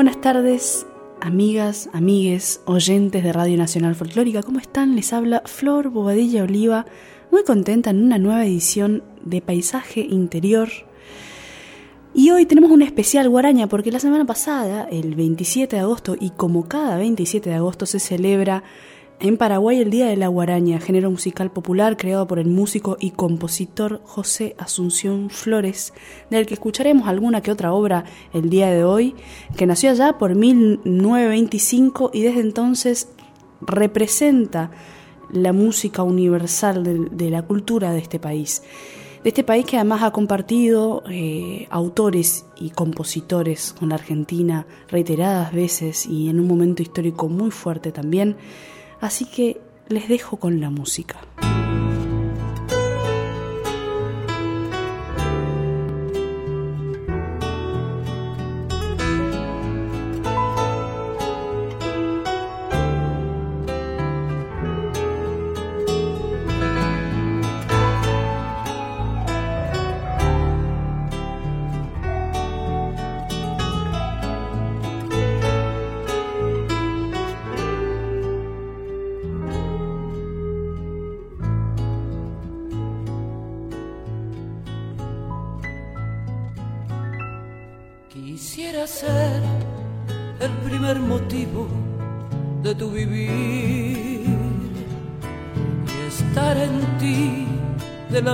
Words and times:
Buenas 0.00 0.22
tardes, 0.22 0.86
amigas, 1.20 1.90
amigues, 1.92 2.62
oyentes 2.64 3.22
de 3.22 3.34
Radio 3.34 3.58
Nacional 3.58 3.94
Folclórica. 3.94 4.42
¿Cómo 4.42 4.58
están? 4.58 4.96
Les 4.96 5.12
habla 5.12 5.42
Flor 5.44 5.90
Bobadilla 5.90 6.44
Oliva, 6.44 6.86
muy 7.30 7.44
contenta 7.44 7.90
en 7.90 8.02
una 8.02 8.16
nueva 8.16 8.46
edición 8.46 9.04
de 9.22 9.42
Paisaje 9.42 10.00
Interior. 10.00 10.70
Y 12.14 12.30
hoy 12.30 12.46
tenemos 12.46 12.70
un 12.70 12.80
especial 12.80 13.28
guaraña 13.28 13.66
porque 13.66 13.92
la 13.92 14.00
semana 14.00 14.24
pasada, 14.24 14.88
el 14.90 15.14
27 15.16 15.76
de 15.76 15.82
agosto, 15.82 16.16
y 16.18 16.30
como 16.30 16.66
cada 16.66 16.96
27 16.96 17.50
de 17.50 17.56
agosto 17.56 17.84
se 17.84 17.98
celebra 17.98 18.64
en 19.20 19.36
Paraguay 19.36 19.80
el 19.80 19.90
Día 19.90 20.06
de 20.06 20.16
la 20.16 20.28
Guaraña, 20.28 20.80
género 20.80 21.10
musical 21.10 21.50
popular 21.52 21.98
creado 21.98 22.26
por 22.26 22.38
el 22.38 22.48
músico 22.48 22.96
y 22.98 23.10
compositor 23.10 24.00
José 24.04 24.56
Asunción 24.58 25.28
Flores, 25.28 25.92
del 26.30 26.46
que 26.46 26.54
escucharemos 26.54 27.06
alguna 27.06 27.42
que 27.42 27.52
otra 27.52 27.74
obra 27.74 28.04
el 28.32 28.48
día 28.48 28.70
de 28.70 28.82
hoy, 28.82 29.14
que 29.56 29.66
nació 29.66 29.90
allá 29.90 30.16
por 30.16 30.34
1925 30.34 32.10
y 32.14 32.22
desde 32.22 32.40
entonces 32.40 33.10
representa 33.60 34.70
la 35.30 35.52
música 35.52 36.02
universal 36.02 37.10
de, 37.10 37.30
la 37.30 37.42
cultura 37.42 37.92
de 37.92 37.98
este 37.98 38.18
país. 38.18 38.62
De 39.22 39.28
este 39.28 39.44
país 39.44 39.66
que 39.66 39.76
además 39.76 40.02
ha 40.02 40.12
compartido 40.12 41.02
eh, 41.10 41.66
autores 41.68 42.46
y 42.58 42.70
compositores 42.70 43.74
con 43.78 43.90
la 43.90 43.96
Argentina 43.96 44.66
reiteradas 44.88 45.52
veces 45.52 46.06
y 46.06 46.30
en 46.30 46.40
un 46.40 46.48
momento 46.48 46.80
histórico 46.80 47.28
muy 47.28 47.50
fuerte 47.50 47.92
también. 47.92 48.36
Así 49.00 49.24
que 49.24 49.60
les 49.88 50.08
dejo 50.08 50.36
con 50.36 50.60
la 50.60 50.70
música. 50.70 51.16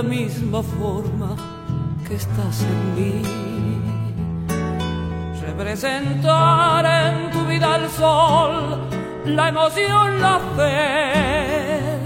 Misma 0.07 0.63
forma 0.63 1.35
que 2.07 2.15
estás 2.15 2.61
en 2.63 2.95
mí. 2.95 3.21
Representar 5.41 6.85
en 6.85 7.31
tu 7.31 7.45
vida 7.45 7.75
el 7.77 7.89
sol, 7.89 8.79
la 9.25 9.49
emoción, 9.49 10.21
la 10.21 10.39
fe 10.55 11.99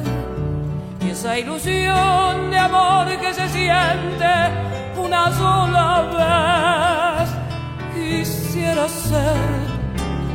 y 1.05 1.09
esa 1.09 1.37
ilusión 1.37 2.51
de 2.51 2.57
amor 2.57 3.07
que 3.19 3.33
se 3.33 3.47
siente 3.49 4.33
una 4.97 5.31
sola 5.31 5.89
vez. 7.17 7.29
Quisiera 7.93 8.87
ser 8.87 9.60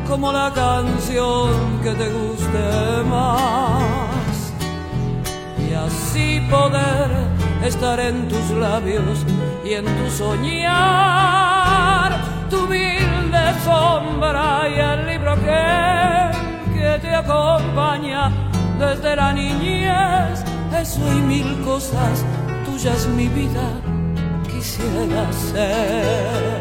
como 0.09 0.33
la 0.33 0.53
canción 0.53 1.81
que 1.83 1.93
te 1.93 2.09
guste 2.09 3.03
más 3.09 4.53
y 5.69 5.73
así 5.75 6.41
poder 6.51 7.11
estar 7.65 7.99
en 7.99 8.29
tus 8.29 8.51
labios 8.51 9.25
y 9.65 9.75
en 9.75 9.85
tu 9.85 10.11
soñar, 10.11 11.41
tu 12.49 12.65
humilde 12.65 13.55
sombra 13.65 14.69
y 14.69 14.79
el 14.79 15.07
libro 15.07 15.35
que, 15.37 16.31
que 16.75 16.99
te 17.01 17.15
acompaña 17.15 18.31
desde 18.79 19.17
la 19.17 19.33
niñez. 19.33 20.45
Eso 20.81 21.01
y 21.13 21.21
mil 21.21 21.63
cosas 21.65 22.25
tuyas, 22.65 23.07
mi 23.09 23.29
vida, 23.29 23.81
quisiera 24.49 25.33
ser. 25.33 26.56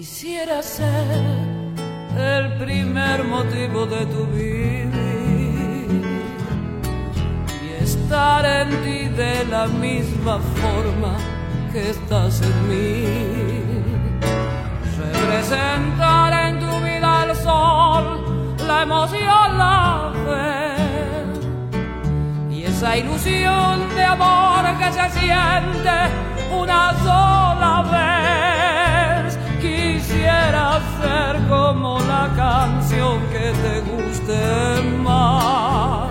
Quisiera 0.00 0.62
ser 0.62 1.26
el 2.16 2.56
primer 2.56 3.22
motivo 3.22 3.84
de 3.84 4.06
tu 4.06 4.24
vivir 4.28 4.88
y 7.62 7.82
estar 7.84 8.42
en 8.46 8.68
ti 8.82 9.08
de 9.14 9.44
la 9.44 9.66
misma 9.66 10.38
forma 10.62 11.12
que 11.70 11.90
estás 11.90 12.40
en 12.40 12.68
mí. 12.70 13.04
Representar 14.96 16.32
en 16.46 16.60
tu 16.60 16.72
vida 16.80 17.26
el 17.26 17.36
sol, 17.36 18.56
la 18.66 18.82
emoción, 18.84 19.58
la 19.58 20.12
fe 20.24 20.76
y 22.54 22.62
esa 22.64 22.96
ilusión 22.96 23.86
de 23.94 24.04
amor 24.04 24.64
que 24.78 24.92
se 24.94 25.10
siente 25.20 25.96
una 26.58 26.94
sola 27.04 27.82
vez 27.92 28.19
quisiera 30.50 30.80
ser 31.00 31.48
como 31.48 32.00
la 32.00 32.28
canción 32.36 33.20
que 33.30 33.52
te 33.62 33.80
guste 33.88 34.82
más 34.98 36.10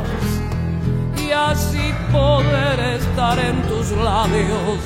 y 1.17 1.31
así 1.31 1.93
poder 2.11 2.79
estar 2.79 3.37
en 3.37 3.61
tus 3.63 3.91
labios 3.91 4.79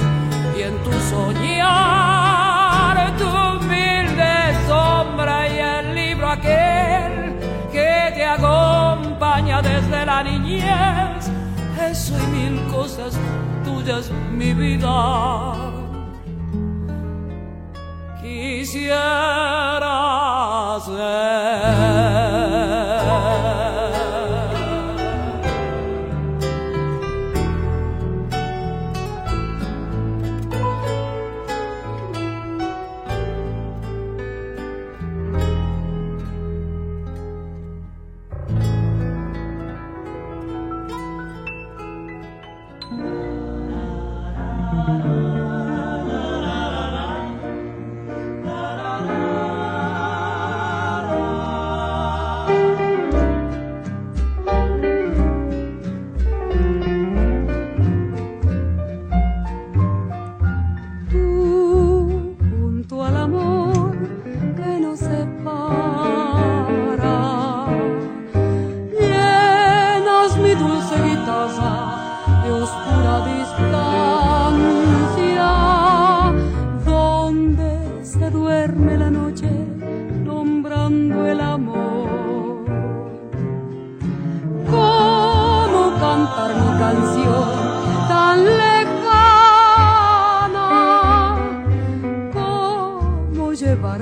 y 0.58 0.62
en 0.64 0.78
tu 0.84 0.92
soñar, 1.10 2.36
tu 3.18 3.28
humilde 3.28 4.56
sombra 4.68 5.48
y 5.48 5.60
el 5.60 5.96
libro 5.96 6.30
aquel 6.30 7.38
que 7.72 8.12
te 8.16 8.26
acompaña 8.26 9.62
desde 9.62 10.06
la 10.06 10.24
niñez. 10.24 11.30
Eso 11.92 12.16
y 12.18 12.28
mil 12.28 12.60
cosas 12.72 13.14
tuyas, 13.64 14.10
mi 14.32 14.54
vida. 14.54 15.73
Música 18.74 19.14
amor. 63.24 63.63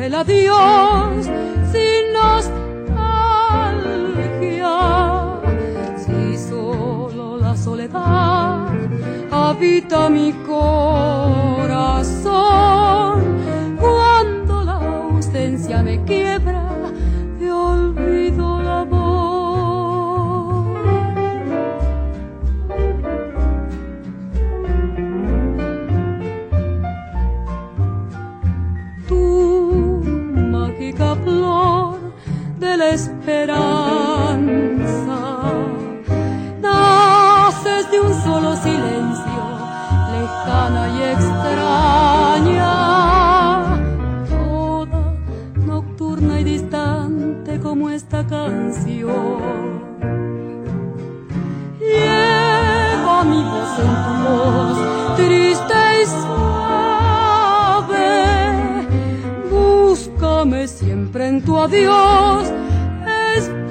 Dios 0.10 1.30
sin 1.72 2.12
nostalgia. 2.12 2.40
Si 5.96 6.36
solo 6.50 7.38
la 7.38 7.56
soledad 7.56 8.68
habita 9.32 10.10
mi 10.10 10.34
corazón, 10.48 11.92
tu 61.62 61.76
adiós, 61.76 62.52
esperando. 63.36 63.68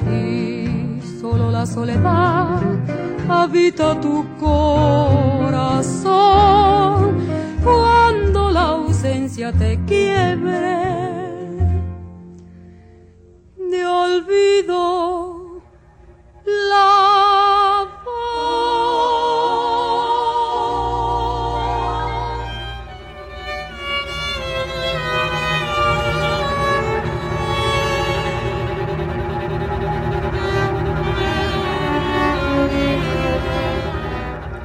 Si 0.00 1.00
solo 1.20 1.50
la 1.50 1.66
soledad 1.66 2.60
habita 3.28 4.00
tu 4.00 4.26
corazón, 4.38 5.90
cuando 7.62 8.50
la 8.50 8.62
ausencia 8.70 9.52
te 9.52 9.78
quiebre, 9.86 9.99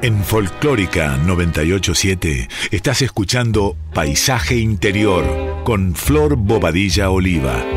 En 0.06 0.24
Folclórica 0.24 1.18
987 1.18 2.48
estás 2.70 3.02
escuchando 3.02 3.76
Paisaje 3.92 4.56
Interior 4.56 5.64
con 5.64 5.96
Flor 5.96 6.36
Bobadilla 6.36 7.10
Oliva. 7.10 7.75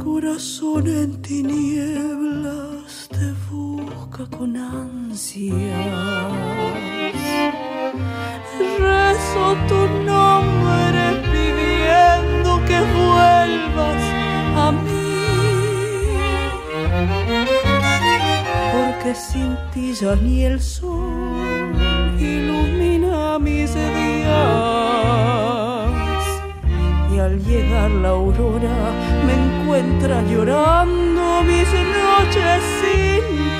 corazón 0.03 0.87
en 0.87 1.21
tinieblas 1.21 3.07
te 3.09 3.33
busca 3.49 4.25
con 4.37 4.55
ansias. 4.55 5.55
Rezo 8.79 9.45
tu 9.67 9.81
nombre 10.05 11.05
pidiendo 11.31 12.49
que 12.67 12.79
vuelvas 12.97 14.03
a 14.65 14.71
mí. 14.83 15.05
Porque 18.73 19.15
sin 19.15 19.57
ti 19.73 19.93
ya 19.93 20.15
ni 20.15 20.43
el 20.43 20.61
sol 20.61 21.04
y 27.11 27.19
al 27.19 27.43
llegar 27.43 27.89
la 27.89 28.09
aurora 28.09 28.91
me 29.25 29.33
encuentra 29.33 30.21
llorando 30.21 31.41
mis 31.43 31.67
noches 31.73 32.61
sin 32.79 33.54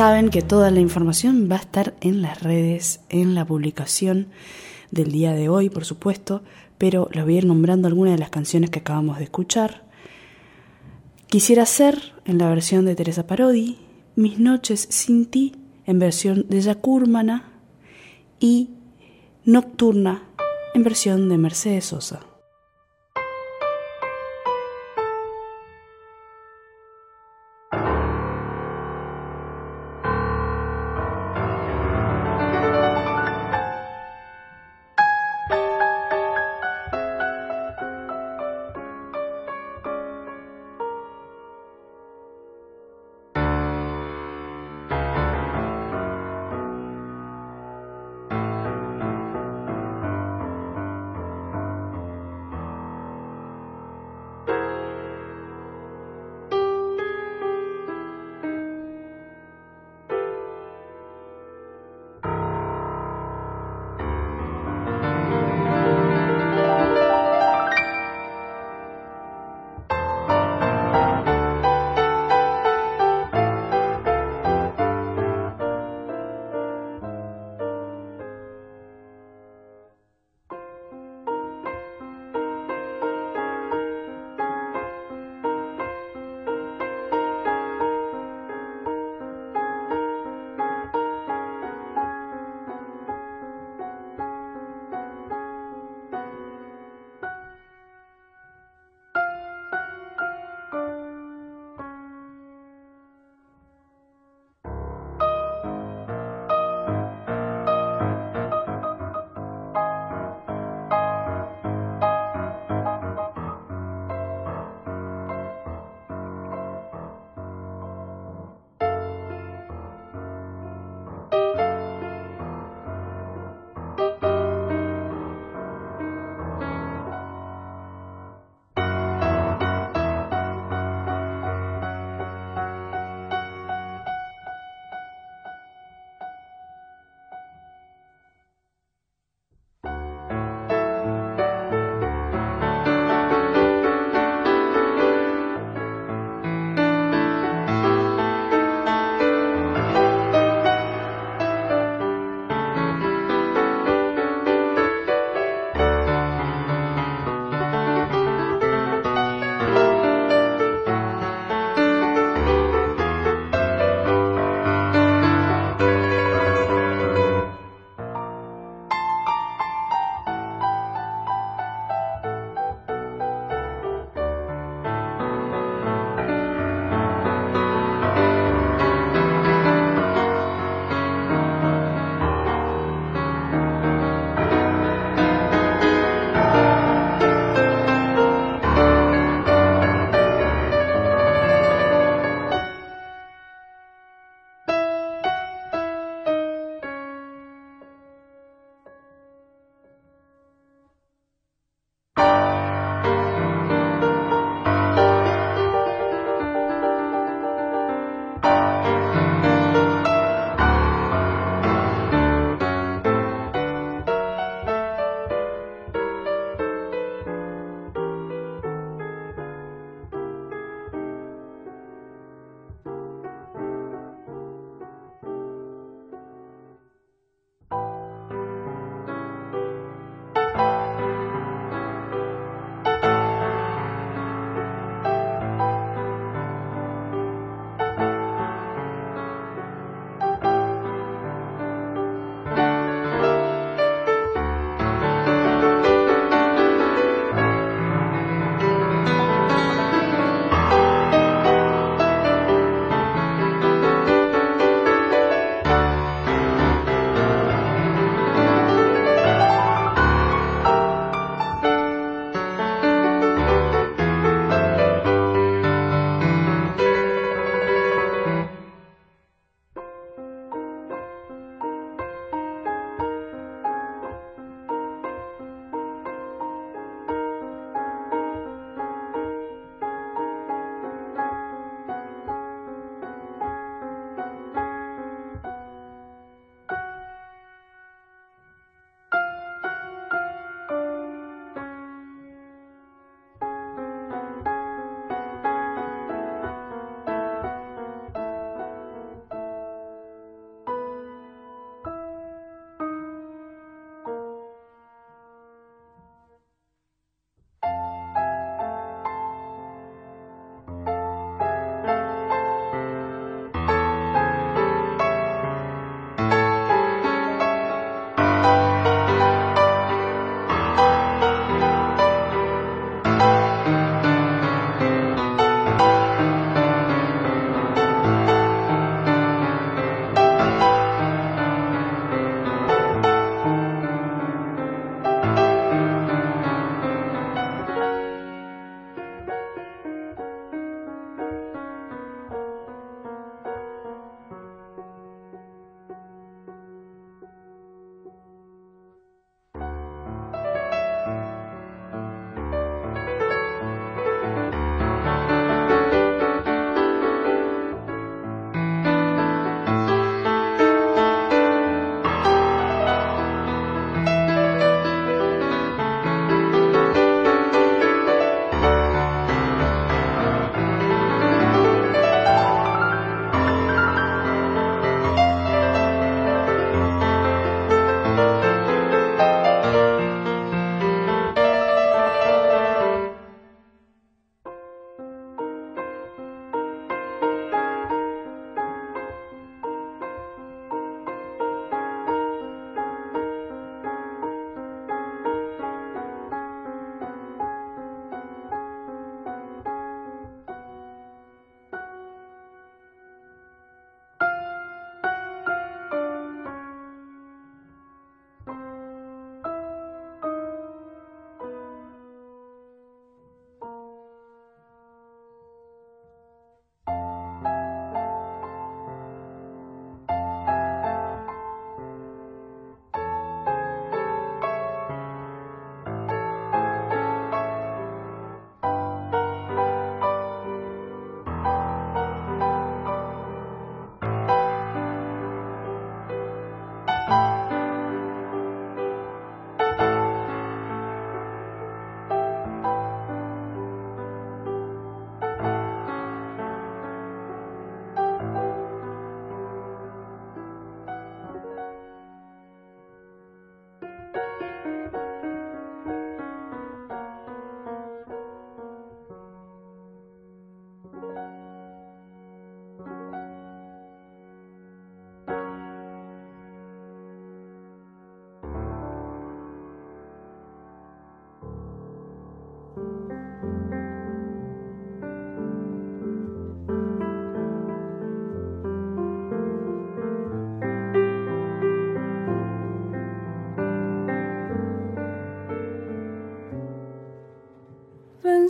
Saben 0.00 0.30
que 0.30 0.40
toda 0.40 0.70
la 0.70 0.80
información 0.80 1.46
va 1.52 1.56
a 1.56 1.58
estar 1.58 1.94
en 2.00 2.22
las 2.22 2.42
redes, 2.42 3.00
en 3.10 3.34
la 3.34 3.44
publicación 3.44 4.28
del 4.90 5.12
día 5.12 5.32
de 5.34 5.50
hoy, 5.50 5.68
por 5.68 5.84
supuesto, 5.84 6.42
pero 6.78 7.10
les 7.12 7.22
voy 7.22 7.34
a 7.34 7.38
ir 7.40 7.44
nombrando 7.44 7.86
algunas 7.86 8.14
de 8.14 8.18
las 8.18 8.30
canciones 8.30 8.70
que 8.70 8.78
acabamos 8.78 9.18
de 9.18 9.24
escuchar. 9.24 9.84
Quisiera 11.26 11.66
ser, 11.66 12.14
en 12.24 12.38
la 12.38 12.48
versión 12.48 12.86
de 12.86 12.94
Teresa 12.94 13.26
Parodi, 13.26 13.76
Mis 14.16 14.38
noches 14.38 14.86
sin 14.88 15.26
ti, 15.26 15.56
en 15.84 15.98
versión 15.98 16.46
de 16.48 16.62
Yacurmana, 16.62 17.52
y 18.38 18.70
Nocturna, 19.44 20.22
en 20.72 20.82
versión 20.82 21.28
de 21.28 21.36
Mercedes 21.36 21.84
Sosa. 21.84 22.20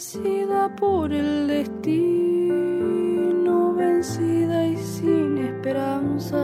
Vencida 0.01 0.75
por 0.77 1.13
el 1.13 1.47
destino, 1.47 1.75
vencida 3.75 4.67
y 4.67 4.79
sin 4.79 5.37
esperanza. 5.37 6.39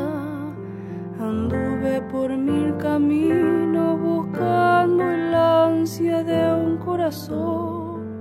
Anduve 1.19 2.03
por 2.13 2.37
mil 2.37 2.77
caminos 2.77 3.99
buscando 3.99 5.11
el 5.11 5.35
ansia 5.35 6.23
de 6.23 6.53
un 6.53 6.77
corazón. 6.77 8.21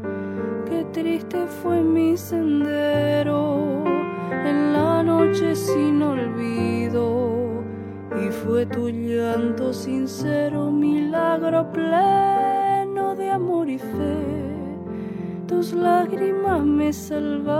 Qué 0.69 0.85
triste 0.93 1.47
fue 1.47 1.81
mi 1.81 2.15
sendero 2.15 3.83
en 4.31 4.71
la 4.71 5.03
noche 5.03 5.53
sin 5.53 6.01
olvido. 6.01 7.61
Y 8.25 8.29
fue 8.31 8.65
tu 8.67 8.87
llanto 8.87 9.73
sincero, 9.73 10.71
milagro 10.71 11.69
pleno 11.73 13.15
de 13.17 13.31
amor 13.31 13.67
y 13.67 13.79
fe 13.79 14.44
tus 15.47 15.73
lágrimas 15.73 16.63
me 16.63 16.91
salvaron, 16.93 17.53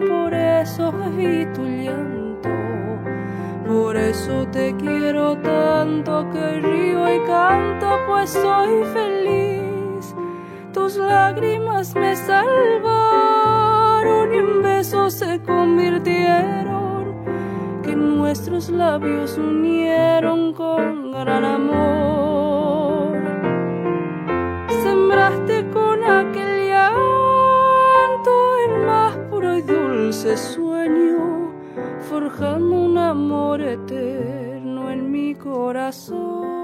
por 0.00 0.32
eso 0.34 0.92
vi 1.16 1.46
tu 1.52 1.64
llanto, 1.64 2.48
por 3.66 3.96
eso 3.96 4.46
te 4.50 4.74
quiero 4.76 5.36
tanto 5.38 6.28
que 6.30 6.60
río 6.60 7.14
y 7.14 7.20
canto, 7.26 7.98
pues 8.06 8.30
soy 8.30 8.84
feliz. 8.94 10.14
Tus 10.72 10.96
lágrimas 10.96 11.94
me 11.94 12.16
salvaron 12.16 13.14
y 14.34 14.38
en 14.38 14.62
besos 14.62 15.14
se 15.14 15.42
convirtieron, 15.42 17.14
que 17.82 17.94
nuestros 17.94 18.70
labios 18.70 19.36
unieron 19.38 20.52
con 20.54 21.12
gran 21.12 21.44
amor. 21.44 22.35
Dulce 30.06 30.36
sueño, 30.36 31.50
forjando 32.08 32.76
un 32.76 32.96
amor 32.96 33.60
eterno 33.60 34.88
en 34.88 35.10
mi 35.10 35.34
corazón. 35.34 36.55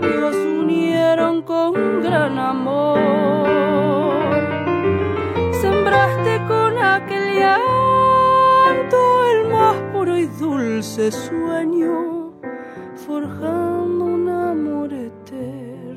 Labios 0.00 0.36
unieron 0.36 1.42
con 1.42 2.02
gran 2.02 2.38
amor. 2.38 2.98
Sembraste 5.60 6.40
con 6.46 6.78
aquel 6.78 7.34
llanto 7.40 8.98
el 9.32 9.48
más 9.50 9.74
puro 9.92 10.16
y 10.16 10.26
dulce 10.26 11.10
sueño, 11.10 12.32
forjando 13.06 14.04
un 14.04 14.28
amor 14.28 14.92
Sembraste 14.92 15.96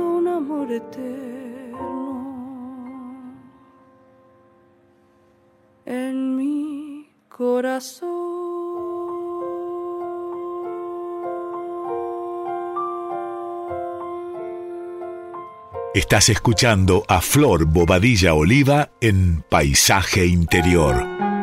un 0.00 0.28
amor 0.28 0.70
eterno 0.70 1.74
en 5.84 6.36
mi 6.36 7.10
corazón. 7.28 8.10
Estás 15.92 16.28
escuchando 16.28 17.04
a 17.08 17.20
Flor 17.20 17.66
Bobadilla 17.66 18.34
Oliva 18.34 18.90
en 19.00 19.44
Paisaje 19.48 20.26
Interior. 20.26 21.33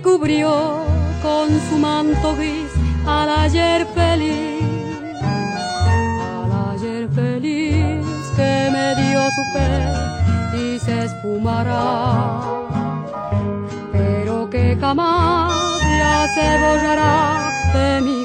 Cubrió 0.00 0.84
con 1.22 1.48
su 1.68 1.78
manto 1.78 2.34
gris 2.36 2.70
al 3.06 3.28
ayer 3.30 3.86
feliz 3.94 4.58
que 8.36 8.70
me 8.72 8.94
dio 8.94 9.20
su 9.30 9.44
fe 9.52 9.70
y 10.56 10.78
se 10.78 11.04
esfumará, 11.04 12.40
pero 13.92 14.48
que 14.48 14.76
jamás 14.80 15.52
ya 15.98 16.26
se 16.34 16.58
borrará 16.62 17.50
de 17.74 18.00
mi 18.00 18.17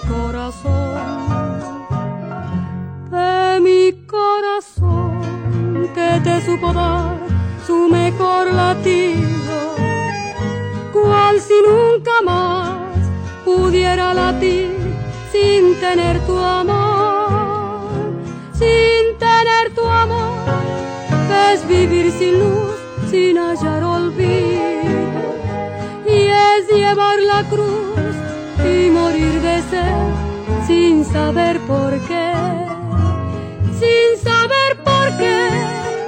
saber 31.13 31.60
por 31.67 31.91
qué, 32.08 32.34
sin 33.80 34.10
saber 34.23 34.71
por 34.84 35.08
qué, 35.19 35.47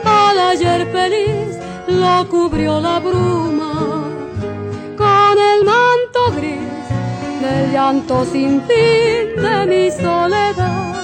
al 0.04 0.39
ayer 0.52 0.88
feliz 0.91 1.60
lo 1.88 2.28
cubrió 2.28 2.82
la 2.82 3.00
bruma, 3.00 3.74
con 4.98 5.36
el 5.52 5.63
manto 5.63 6.22
gris 6.36 6.86
del 7.39 7.72
llanto 7.72 8.26
sin 8.26 8.62
fin 8.63 9.44
de 9.44 9.65
mi 9.68 9.91
soledad 9.91 10.94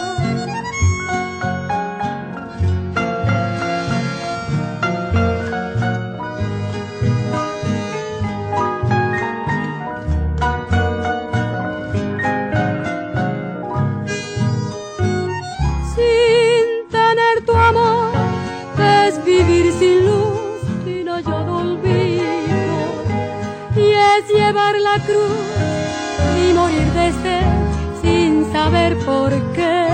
y 25.09 26.53
morir 26.53 26.91
de 26.93 27.11
sed 27.23 28.01
sin 28.01 28.51
saber 28.51 28.97
por 29.05 29.31
qué, 29.53 29.87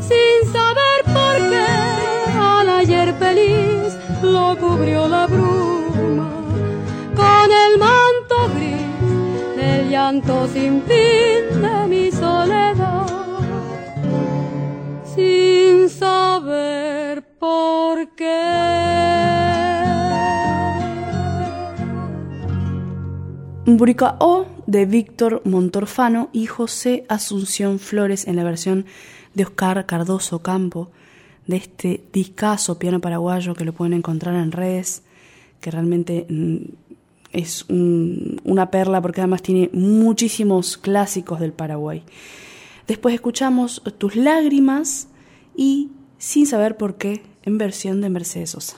sin 0.00 0.52
saber 0.52 1.00
por 1.04 1.36
qué. 1.50 1.66
Al 2.38 2.68
ayer 2.68 3.14
feliz 3.14 3.96
lo 4.22 4.56
cubrió 4.58 5.08
la 5.08 5.26
bruma 5.26 6.30
con 7.14 7.48
el 7.64 7.78
manto 7.78 8.36
gris 8.54 9.56
del 9.56 9.90
llanto 9.90 10.46
sin 10.48 10.82
fin 10.82 11.62
O 24.20 24.46
de 24.68 24.86
Víctor 24.86 25.42
Montorfano 25.44 26.28
y 26.32 26.46
José 26.46 27.04
Asunción 27.08 27.80
Flores 27.80 28.28
en 28.28 28.36
la 28.36 28.44
versión 28.44 28.86
de 29.34 29.42
Oscar 29.42 29.86
Cardoso 29.86 30.38
Campo 30.38 30.92
de 31.48 31.56
este 31.56 32.04
discazo 32.12 32.78
piano 32.78 33.00
paraguayo 33.00 33.54
que 33.54 33.64
lo 33.64 33.72
pueden 33.72 33.94
encontrar 33.94 34.36
en 34.36 34.52
redes, 34.52 35.02
que 35.60 35.72
realmente 35.72 36.26
mm, 36.28 36.56
es 37.32 37.66
una 37.68 38.70
perla 38.70 39.02
porque 39.02 39.20
además 39.20 39.42
tiene 39.42 39.68
muchísimos 39.72 40.76
clásicos 40.76 41.40
del 41.40 41.52
Paraguay. 41.52 42.04
Después 42.86 43.16
escuchamos 43.16 43.82
Tus 43.98 44.14
lágrimas 44.14 45.08
y 45.56 45.90
Sin 46.18 46.46
saber 46.46 46.76
por 46.76 46.98
qué 46.98 47.24
en 47.42 47.58
versión 47.58 48.00
de 48.00 48.10
Mercedes 48.10 48.50
Sosa. 48.50 48.76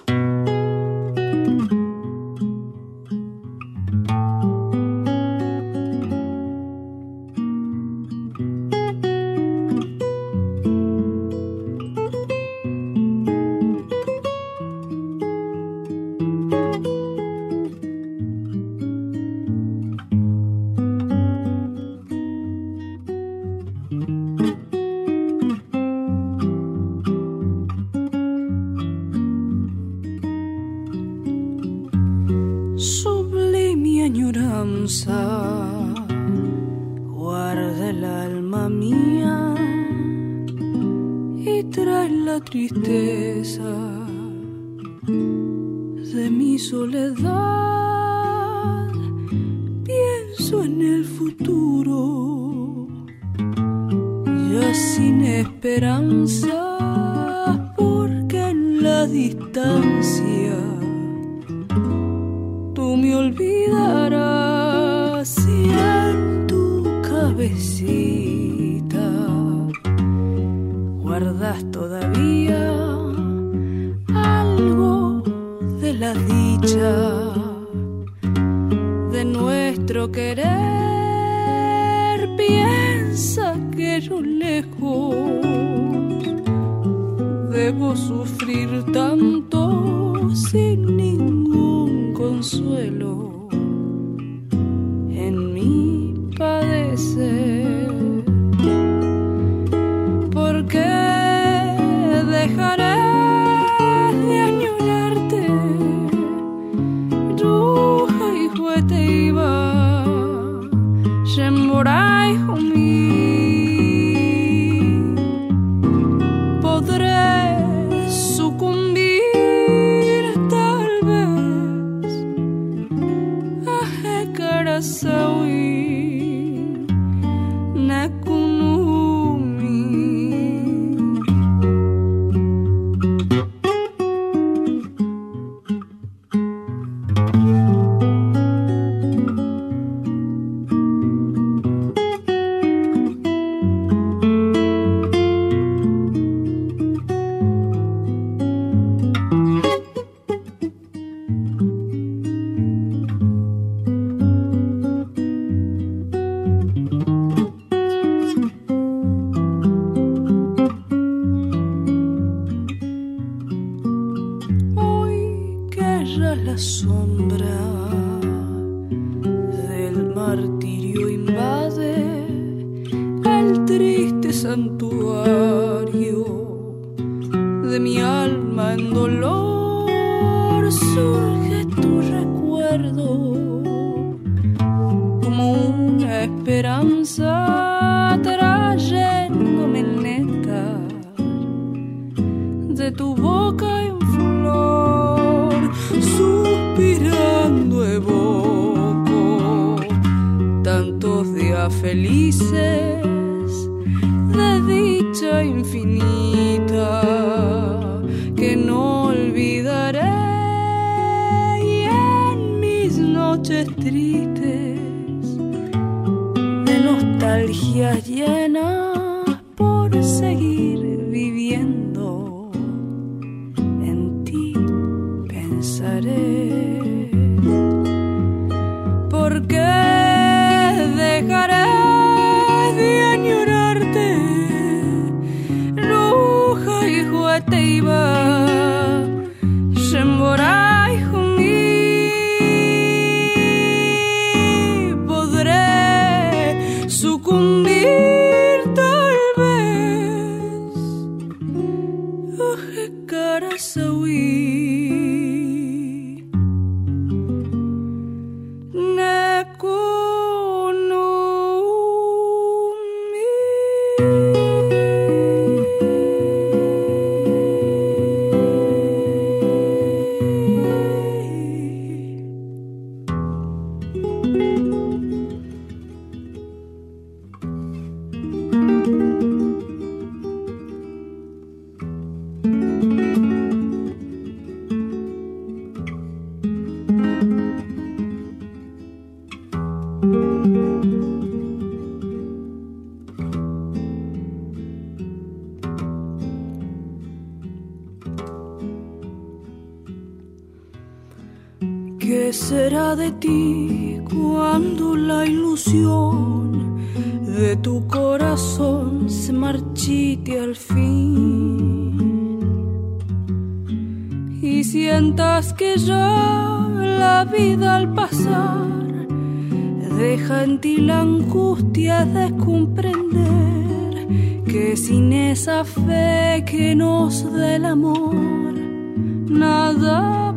started. 225.94 226.63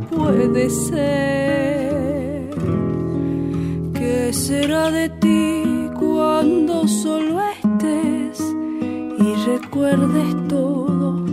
Puede 0.10 0.70
ser. 0.70 2.50
¿Qué 3.94 4.32
será 4.32 4.92
de 4.92 5.10
ti 5.10 5.90
cuando 6.00 6.88
solo 6.88 7.40
estés 7.42 8.40
y 9.20 9.34
recuerdes 9.52 10.48
todo 10.48 11.26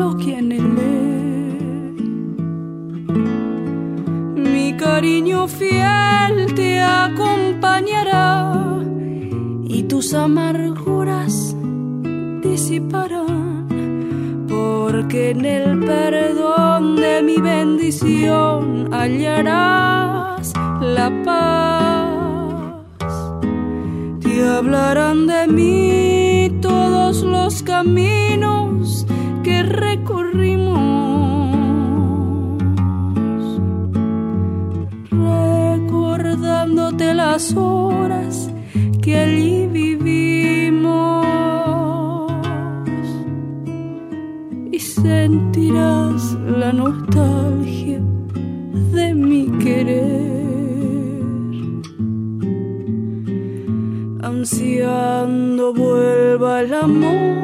lo 0.00 0.16
que 0.16 0.38
él 0.38 0.48
Mi 4.36 4.76
cariño 4.76 5.48
fiel 5.48 6.54
te 6.54 6.80
acompañará 6.80 8.54
y 9.64 9.82
tus 9.84 10.14
amarguras 10.14 11.56
disiparán 12.42 13.51
porque 15.02 15.30
en 15.30 15.44
el 15.44 15.80
perdón 15.80 16.96
de 16.96 17.22
mi 17.22 17.36
bendición 17.38 18.92
hallarás 18.94 20.52
la 20.80 21.10
paz. 21.24 22.08
Te 24.20 24.48
hablarán 24.48 25.26
de 25.26 25.48
mí 25.48 26.58
todos 26.60 27.22
los 27.22 27.64
caminos 27.64 29.04
que 29.42 29.64
recorrimos, 29.64 30.76
recordándote 35.10 37.14
las 37.14 37.56
horas 37.56 38.50
que 39.02 39.18
allí 39.18 39.61
sentirás 45.02 46.34
la 46.46 46.72
nostalgia 46.72 48.00
de 48.92 49.14
mi 49.14 49.48
querer, 49.58 50.30
ansiando 54.22 55.74
vuelva 55.74 56.60
el 56.60 56.74
amor 56.74 57.42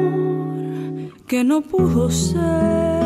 que 1.27 1.43
no 1.43 1.61
pudo 1.61 2.09
ser. 2.09 2.98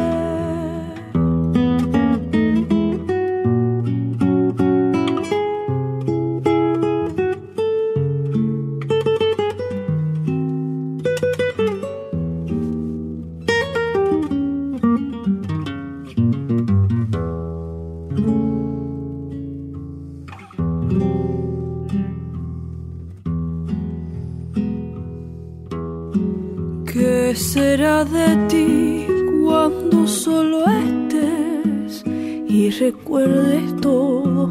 De 28.06 28.36
ti 28.50 29.08
cuando 29.44 30.08
solo 30.08 30.66
estés 30.66 32.04
y 32.06 32.70
recuerdes 32.70 33.76
todo 33.82 34.48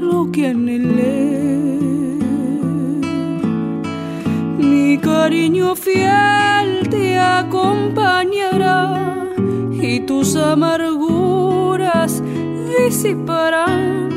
lo 0.00 0.30
que 0.32 0.48
anhelé? 0.48 2.18
Mi 4.58 4.98
cariño 4.98 5.76
fiel 5.76 6.88
te 6.90 7.18
acompañará 7.18 8.86
y 9.72 10.00
tus 10.00 10.34
amarguras 10.36 12.22
disiparán, 12.76 14.08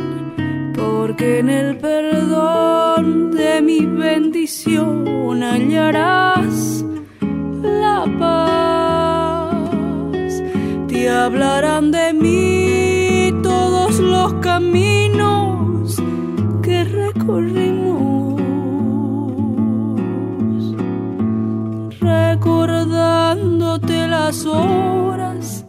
porque 0.76 1.40
en 1.40 1.50
el 1.50 1.78
perdón 1.78 3.32
de 3.32 3.62
mi 3.62 3.86
bendición 3.86 5.44
hallarás 5.44 6.84
la 7.62 8.06
paz. 8.20 8.39
Hablarán 11.32 11.92
de 11.92 12.12
mí 12.12 13.32
todos 13.44 14.00
los 14.00 14.34
caminos 14.42 16.02
que 16.64 16.84
recorrimos, 16.84 18.42
recordándote 22.00 24.08
las 24.08 24.44
horas 24.48 25.68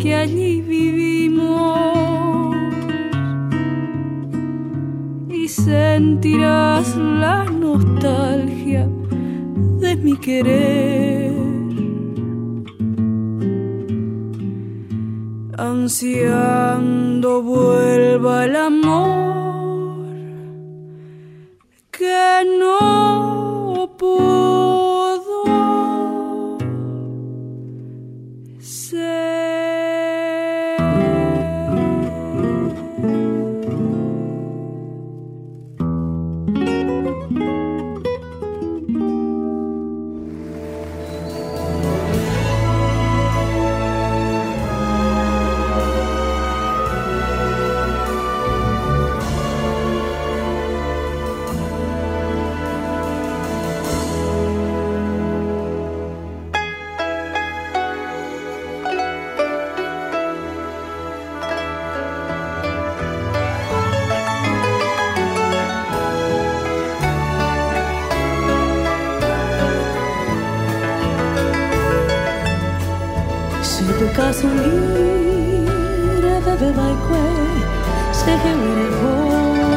que 0.00 0.16
allí 0.16 0.60
vivimos. 0.60 2.56
Y 5.30 5.46
sentirás 5.46 6.96
la 6.96 7.44
nostalgia 7.44 8.88
de 9.78 9.94
mi 9.94 10.16
querer. 10.16 11.15
Ansiando 15.86 17.42
vuelva 17.42 18.44
el 18.44 18.56
amor 18.56 19.25
Ca 74.16 74.32
s'unghiere 74.32 75.74
bevevai 76.44 76.96
quei 77.06 77.64
Se 78.12 78.30
heure 78.30 78.88
vovo 78.98 79.68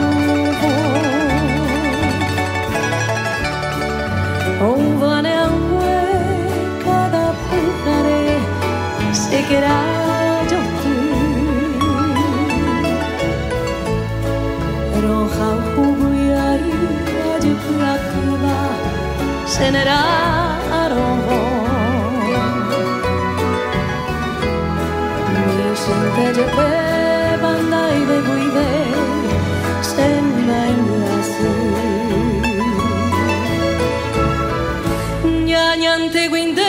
Un 4.72 4.84
vane 5.00 5.34
a 5.36 5.48
ue 5.50 6.00
cada 6.86 7.26
pucare 7.50 8.24
Se 9.12 9.40
chera 9.50 9.78
giottu 10.48 10.96
Roja 15.02 15.50
uguiari 15.84 16.78
Agi 17.36 17.54
pracuva 17.68 18.58
Se 19.44 19.70
nera 19.70 20.02
peceppevan 26.20 27.62
naide 27.74 28.18
guide 28.28 28.68
sen 29.92 30.26
naindiasi 30.48 31.52
ñañante 35.52 36.22
guinde 36.34 36.69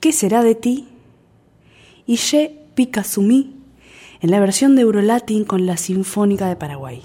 ¿Qué 0.00 0.12
será 0.12 0.42
de 0.42 0.54
ti? 0.54 0.88
y 2.08 2.16
Ye 2.16 2.58
Picasumí, 2.74 3.56
en 4.20 4.30
la 4.30 4.40
versión 4.40 4.74
de 4.74 4.82
Eurolatin 4.82 5.44
con 5.44 5.66
la 5.66 5.76
Sinfónica 5.76 6.48
de 6.48 6.56
Paraguay. 6.56 7.02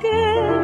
que 0.00 0.55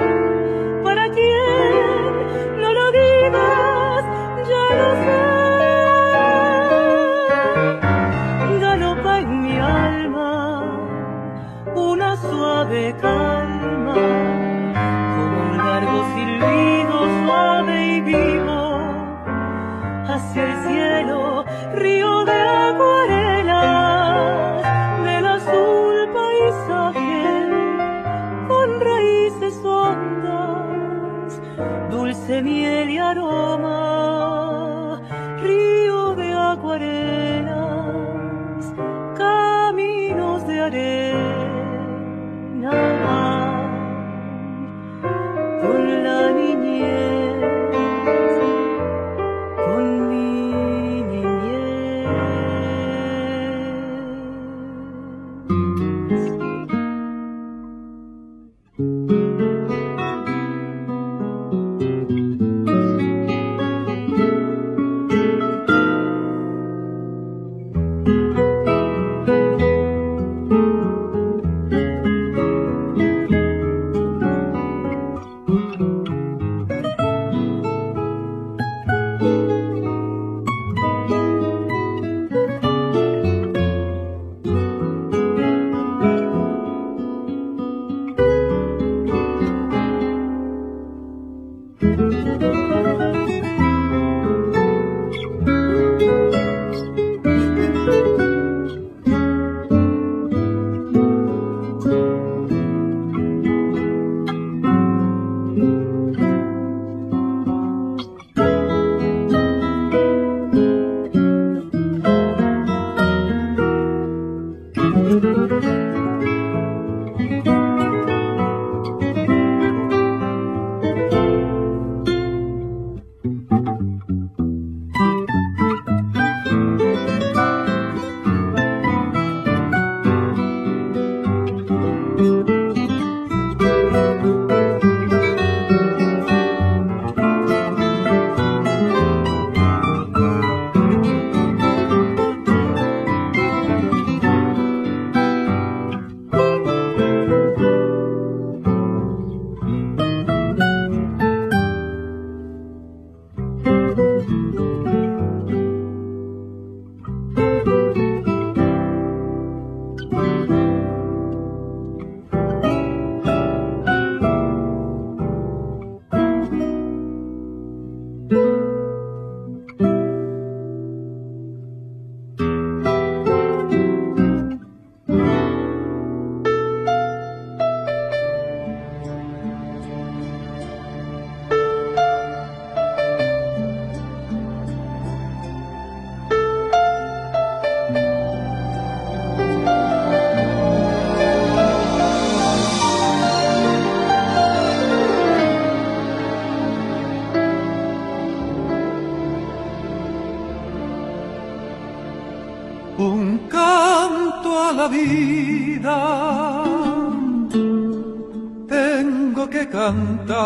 tengo 209.33 209.49
que 209.49 209.66
cantar 209.66 210.37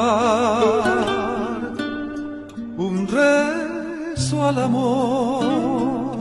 un 2.76 3.08
rezo 3.08 4.46
al 4.46 4.58
amor, 4.60 6.16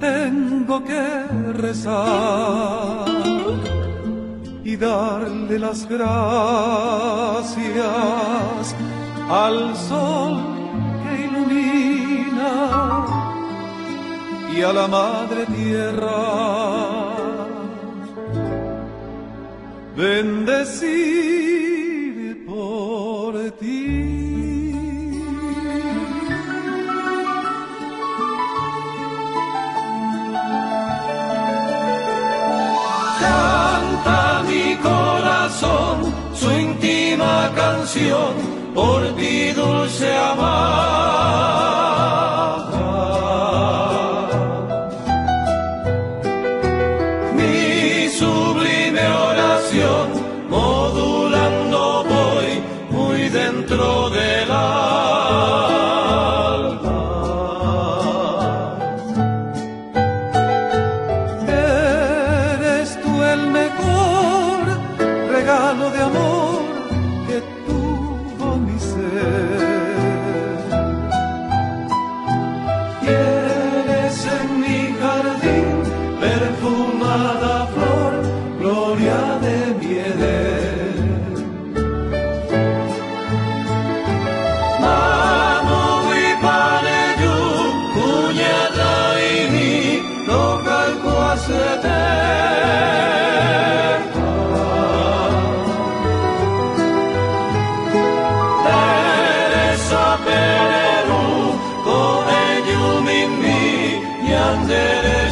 tengo 0.00 0.82
que 0.82 1.26
rezar 1.52 3.04
y 4.64 4.74
darle 4.76 5.58
las 5.58 5.86
gracias 5.86 6.06
al 9.28 9.76
sol 9.76 10.40
que 11.02 11.24
ilumina 11.26 13.04
y 14.56 14.62
a 14.62 14.72
la 14.72 14.88
madre 14.88 15.44
tierra 15.44 16.91
bendecir 20.02 20.94
por 22.44 23.32
ti. 23.60 24.74
Canta 33.20 34.42
mi 34.48 34.66
corazón 34.88 35.96
su 36.34 36.50
íntima 36.50 37.52
canción 37.54 38.34
por 38.74 39.00
ti 39.14 39.52
dulce 39.52 40.08
amar. 40.16 41.71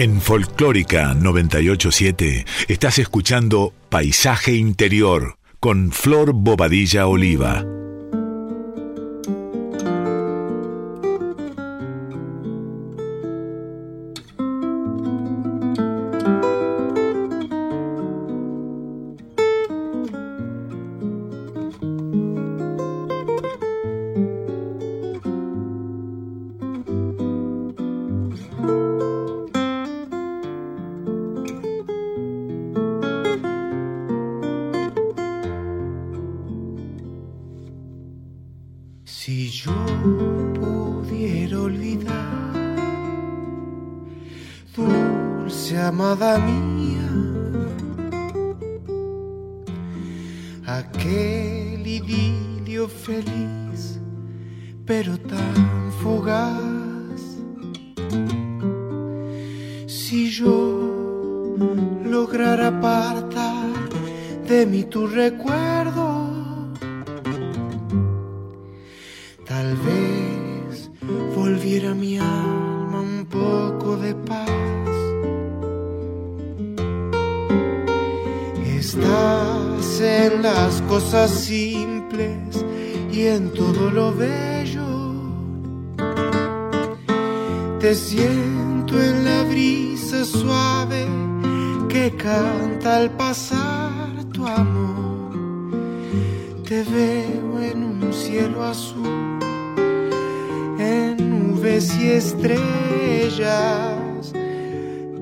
En 0.00 0.22
Folclórica 0.22 1.12
987 1.12 2.46
estás 2.68 2.98
escuchando 2.98 3.74
Paisaje 3.90 4.54
Interior 4.54 5.36
con 5.60 5.92
Flor 5.92 6.32
Bobadilla 6.32 7.06
Oliva. 7.06 7.79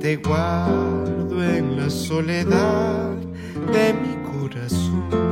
Te 0.01 0.17
guardo 0.17 1.43
en 1.43 1.77
la 1.77 1.91
soledad 1.91 3.17
de 3.73 3.93
mi 3.95 4.15
corazón. 4.31 5.28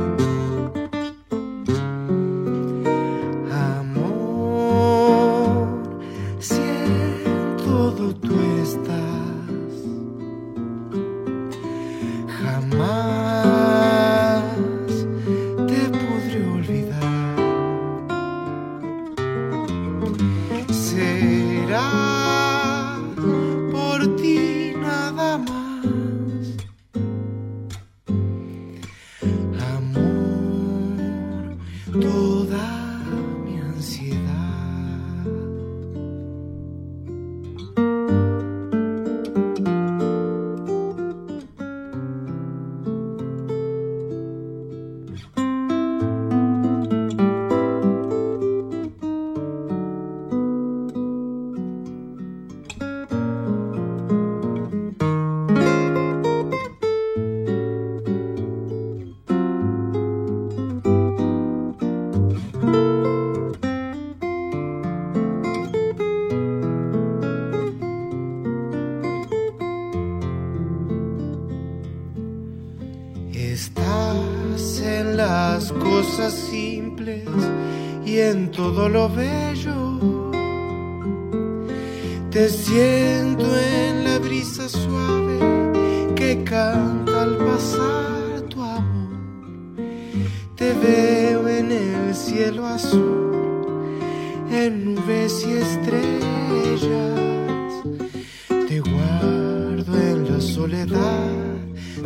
Soledad 100.57 101.29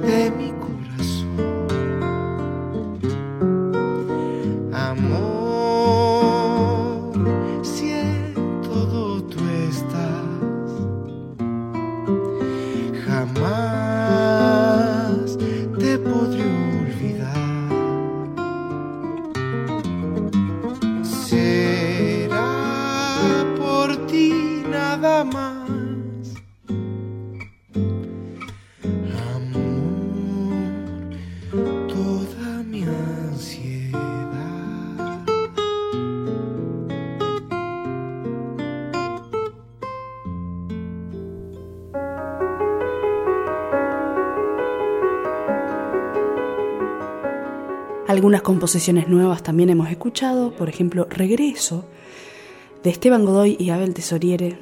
de 0.06 0.30
mi 0.32 0.52
Algunas 48.22 48.44
composiciones 48.44 49.08
nuevas 49.08 49.42
también 49.42 49.72
hemos 49.72 49.90
escuchado, 49.90 50.52
por 50.52 50.70
ejemplo, 50.70 51.08
Regreso, 51.10 51.86
de 52.84 52.92
Esteban 52.92 53.26
Godoy 53.26 53.58
y 53.60 53.72
Abel 53.72 53.96
Tesoriere. 53.96 54.60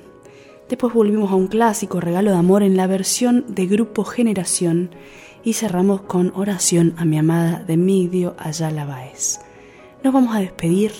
Después 0.70 0.94
volvimos 0.94 1.30
a 1.30 1.36
un 1.36 1.48
clásico, 1.48 2.00
Regalo 2.00 2.32
de 2.32 2.38
Amor, 2.38 2.64
en 2.64 2.78
la 2.78 2.88
versión 2.88 3.44
de 3.50 3.68
Grupo 3.68 4.06
Generación, 4.06 4.92
y 5.44 5.56
cerramos 5.56 6.04
con 6.04 6.32
Oración 6.36 6.94
a 6.96 7.04
mi 7.04 7.18
amada 7.18 7.62
de 7.68 7.76
Migdio 7.76 8.34
Ayala 8.40 8.86
Baez. 8.86 9.42
Nos 10.06 10.14
vamos 10.14 10.34
a 10.34 10.40
despedir 10.40 10.94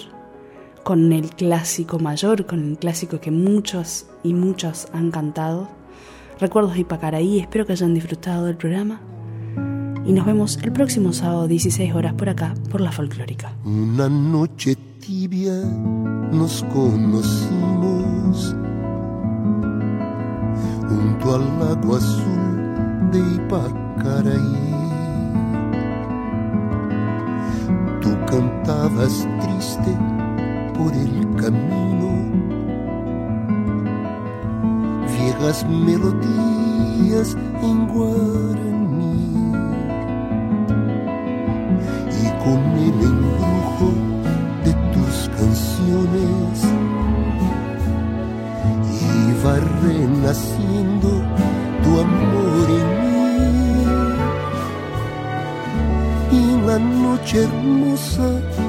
con 0.84 1.14
el 1.14 1.30
clásico 1.30 1.98
mayor, 1.98 2.46
con 2.46 2.72
el 2.72 2.78
clásico 2.78 3.22
que 3.22 3.32
muchos 3.32 4.08
y 4.22 4.34
muchas 4.34 4.90
han 4.92 5.12
cantado. 5.12 5.70
Recuerdos 6.42 6.74
de 6.74 6.82
Ipacaraí, 6.82 7.40
espero 7.40 7.66
que 7.66 7.72
hayan 7.72 7.94
disfrutado 7.94 8.48
del 8.48 8.58
programa 8.58 9.00
y 10.10 10.12
nos 10.12 10.26
vemos 10.26 10.58
el 10.64 10.72
próximo 10.72 11.14
sábado 11.14 11.48
16 11.48 11.94
horas 11.94 12.16
por 12.16 12.30
acá, 12.30 12.56
por 12.72 12.82
la 12.82 12.92
folclórica. 12.92 13.54
Una 13.64 14.10
noche 14.10 14.76
tibia 15.00 15.54
nos 16.32 16.64
conocimos 16.74 18.56
junto 20.88 21.36
al 21.36 21.60
lago 21.60 21.96
azul 21.96 23.12
de 23.12 23.20
Ipacaraí. 23.20 24.40
Tú 28.02 28.10
cantabas 28.26 29.28
triste 29.42 29.96
por 30.76 30.92
el 30.92 31.36
camino, 31.36 32.10
viejas 35.06 35.64
melodías 35.70 37.38
en 37.62 37.88
guaraní 37.88 38.79
noche 57.30 57.38
hermosa 57.38 58.69